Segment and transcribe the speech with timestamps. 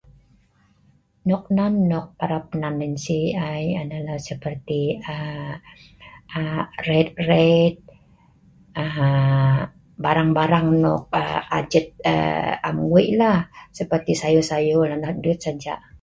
[1.27, 7.75] Noknen nok parab nen nansi ai adalah (yah nah)seperti(kokdut) ret-ret,
[10.03, 11.03] barang-barang nok
[11.59, 11.87] ajit
[12.67, 13.21] am wei'
[13.77, 15.83] seperti(kokdut sayur-sayur nonoh saja(duung)